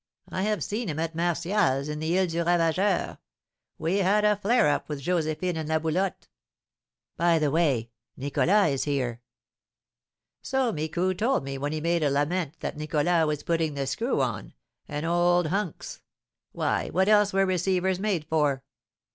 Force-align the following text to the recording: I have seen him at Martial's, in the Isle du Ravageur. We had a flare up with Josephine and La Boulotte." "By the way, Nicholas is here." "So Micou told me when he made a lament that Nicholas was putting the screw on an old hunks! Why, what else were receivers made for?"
I 0.29 0.41
have 0.41 0.63
seen 0.63 0.89
him 0.89 0.97
at 0.97 1.13
Martial's, 1.13 1.87
in 1.87 1.99
the 1.99 2.17
Isle 2.17 2.25
du 2.25 2.43
Ravageur. 2.43 3.19
We 3.77 3.97
had 3.97 4.25
a 4.25 4.35
flare 4.35 4.67
up 4.67 4.89
with 4.89 4.99
Josephine 4.99 5.55
and 5.55 5.69
La 5.69 5.77
Boulotte." 5.77 6.27
"By 7.17 7.37
the 7.37 7.51
way, 7.51 7.91
Nicholas 8.17 8.69
is 8.71 8.83
here." 8.85 9.21
"So 10.41 10.73
Micou 10.73 11.13
told 11.13 11.43
me 11.43 11.59
when 11.59 11.71
he 11.71 11.81
made 11.81 12.01
a 12.01 12.09
lament 12.09 12.55
that 12.61 12.77
Nicholas 12.77 13.27
was 13.27 13.43
putting 13.43 13.75
the 13.75 13.85
screw 13.85 14.21
on 14.21 14.55
an 14.87 15.05
old 15.05 15.49
hunks! 15.49 16.01
Why, 16.51 16.89
what 16.89 17.07
else 17.07 17.31
were 17.31 17.45
receivers 17.45 17.99
made 17.99 18.25
for?" 18.25 18.63